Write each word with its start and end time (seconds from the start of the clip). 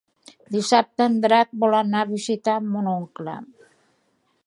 Dissabte 0.55 1.05
en 1.11 1.19
Drac 1.27 1.53
vol 1.65 1.77
anar 1.81 2.01
a 2.05 2.09
visitar 2.15 2.59
mon 2.71 2.91
oncle. 2.97 3.41